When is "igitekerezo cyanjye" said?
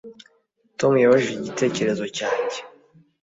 1.39-2.57